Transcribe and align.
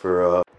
for 0.00 0.38
uh 0.38 0.49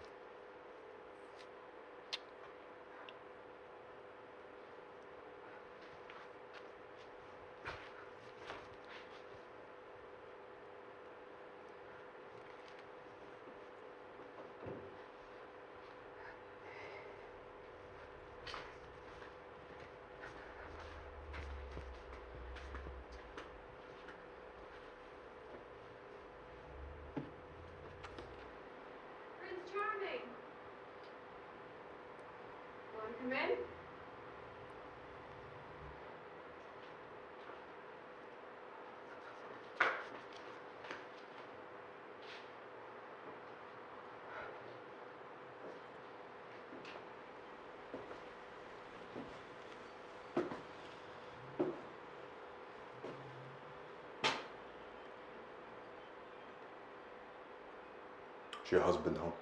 is 58.71 58.73
your 58.73 58.81
husband 58.81 59.17
home? 59.17 59.33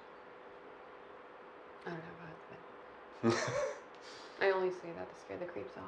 I 1.86 1.90
don't 1.90 2.00
have 2.00 2.18
a 3.22 3.28
husband. 3.28 3.54
I 4.42 4.50
only 4.50 4.70
say 4.70 4.88
that 4.96 5.08
to 5.08 5.20
scare 5.24 5.38
the 5.38 5.44
creeps 5.44 5.76
off. 5.76 5.84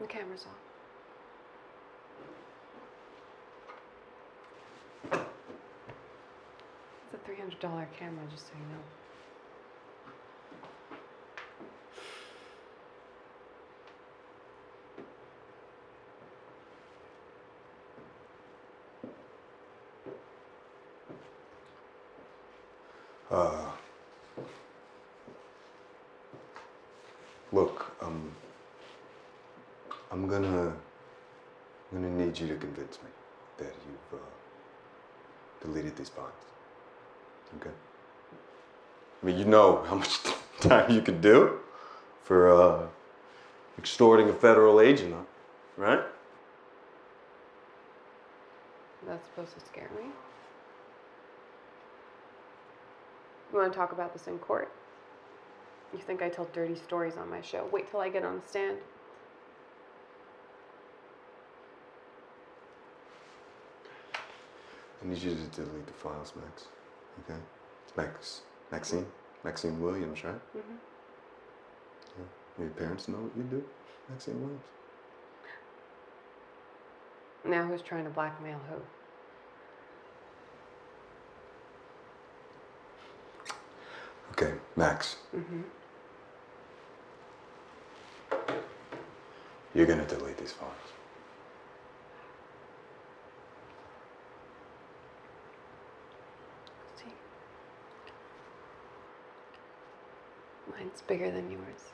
The 0.00 0.06
camera's 0.06 0.44
off. 0.44 0.73
A 7.14 7.18
three 7.26 7.36
hundred 7.36 7.60
dollar 7.60 7.88
camera, 7.98 8.24
just 8.30 8.46
so 8.48 8.52
you 8.58 8.74
know. 8.74 8.82
Uh 23.38 23.70
Look, 27.52 27.92
um 28.02 28.34
I'm 30.10 30.26
gonna 30.26 30.72
I'm 31.92 32.02
gonna 32.02 32.10
need 32.26 32.38
you 32.38 32.48
to 32.48 32.56
convince 32.56 32.98
me 33.02 33.10
that 33.58 33.72
you've 33.86 34.20
uh, 34.20 34.24
deleted 35.62 35.96
these 35.96 36.08
files. 36.08 36.53
Okay? 37.60 37.70
I 39.22 39.26
mean, 39.26 39.38
you 39.38 39.44
know 39.44 39.82
how 39.84 39.96
much 39.96 40.18
time 40.60 40.90
you 40.90 41.00
could 41.00 41.20
do 41.20 41.58
for 42.22 42.50
uh, 42.50 42.86
extorting 43.78 44.28
a 44.28 44.32
federal 44.32 44.80
agent, 44.80 45.14
huh? 45.14 45.22
right? 45.76 46.04
That's 49.06 49.26
supposed 49.26 49.54
to 49.58 49.60
scare 49.66 49.90
me. 49.96 50.10
You 53.52 53.58
want 53.58 53.72
to 53.72 53.78
talk 53.78 53.92
about 53.92 54.12
this 54.12 54.26
in 54.26 54.38
court? 54.38 54.70
You 55.92 56.00
think 56.00 56.22
I 56.22 56.28
tell 56.28 56.46
dirty 56.52 56.74
stories 56.74 57.16
on 57.16 57.30
my 57.30 57.40
show? 57.40 57.68
Wait 57.70 57.88
till 57.90 58.00
I 58.00 58.08
get 58.08 58.24
on 58.24 58.40
the 58.40 58.48
stand. 58.48 58.78
I 65.02 65.06
need 65.06 65.18
you 65.18 65.30
to 65.30 65.62
delete 65.62 65.86
the 65.86 65.92
files, 65.92 66.32
Max. 66.34 66.64
Okay? 67.20 67.38
Max. 67.96 68.42
Maxine? 68.70 69.06
Maxine 69.44 69.80
Williams, 69.80 70.24
right? 70.24 70.40
Mhm. 70.56 70.78
Yeah. 72.18 72.24
Your 72.64 72.70
parents 72.70 73.08
know 73.08 73.18
what 73.18 73.36
you 73.36 73.42
do? 73.44 73.64
Maxine 74.08 74.40
Williams? 74.40 74.64
Now 77.44 77.66
who's 77.66 77.82
trying 77.82 78.04
to 78.04 78.10
blackmail 78.10 78.58
who? 78.70 78.76
Okay, 84.32 84.54
Max. 84.76 85.16
Mm-hmm. 85.34 85.60
You're 89.74 89.86
gonna 89.86 90.06
delete 90.06 90.38
these 90.38 90.52
files. 90.52 90.72
Mine's 100.70 101.02
bigger 101.02 101.30
than 101.30 101.50
yours. 101.50 101.92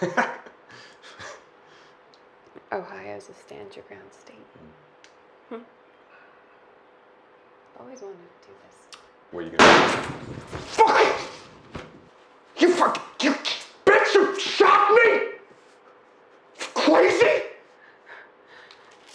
Ohio's 2.72 3.28
a 3.28 3.34
stand 3.34 3.76
your 3.76 3.84
ground 3.84 4.10
state. 4.10 4.34
Hmm. 5.48 5.58
Always 7.78 8.00
wanted 8.02 8.16
to 8.16 8.48
do 8.48 8.54
this. 8.64 8.88
What 9.30 9.40
are 9.40 9.46
you 9.46 9.50
gonna 9.56 9.72
do? 9.72 9.98
Fuck! 10.58 11.20
You 12.58 12.72
fuck! 12.72 13.22
You 13.22 13.32
bitch! 13.86 14.14
You 14.14 14.40
shot 14.40 14.92
me! 14.92 15.08
Crazy! 16.74 17.42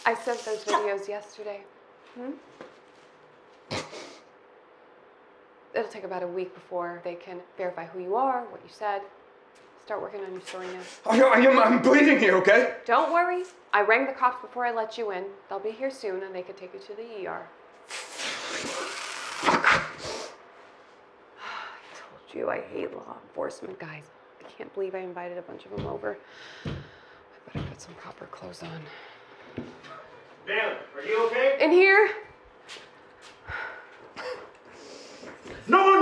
I 0.06 0.14
sent 0.14 0.46
those 0.46 0.64
videos 0.64 1.08
yesterday. 1.08 1.62
Hmm? 2.16 2.32
It'll 5.74 5.90
take 5.90 6.04
about 6.04 6.24
a 6.24 6.28
week 6.28 6.54
before 6.54 7.02
they 7.04 7.16
can 7.16 7.40
verify 7.58 7.86
who 7.86 8.00
you 8.00 8.16
are, 8.16 8.42
what 8.46 8.62
you 8.64 8.70
said. 8.72 9.02
Start 9.86 10.02
working 10.02 10.22
on 10.22 10.32
your 10.32 10.42
story 10.42 10.68
now. 10.68 10.82
I, 11.10 11.20
I 11.20 11.40
am, 11.40 11.60
I'm 11.60 11.82
bleeding 11.82 12.20
here, 12.20 12.36
okay? 12.38 12.76
Don't 12.86 13.12
worry. 13.14 13.44
I 13.74 13.82
rang 13.82 14.06
the 14.06 14.14
cops 14.14 14.42
before 14.42 14.66
I 14.66 14.72
let 14.72 14.98
you 14.98 15.12
in. 15.12 15.26
They'll 15.48 15.60
be 15.60 15.72
here 15.72 15.92
soon 15.92 16.24
and 16.24 16.34
they 16.34 16.42
can 16.42 16.56
take 16.56 16.74
you 16.74 16.80
to 16.80 16.96
the 16.96 17.28
ER. 17.28 17.48
I 19.44 19.84
told 21.96 22.34
you 22.34 22.50
I 22.50 22.62
hate 22.62 22.96
law 22.96 23.18
enforcement 23.28 23.80
guys. 23.80 24.06
I 24.40 24.50
can't 24.52 24.74
believe 24.74 24.96
I 24.96 25.00
invited 25.00 25.38
a 25.38 25.42
bunch 25.44 25.66
of 25.66 25.76
them 25.76 25.86
over. 25.86 26.18
I 26.66 26.72
better 27.54 27.66
put 27.68 27.82
some 27.82 27.94
proper 27.96 28.26
clothes 28.26 28.64
on. 28.64 28.82
Dan, 30.48 30.78
are 30.96 31.04
you 31.04 31.28
okay? 31.28 31.58
In 31.62 31.72
here, 31.72 32.10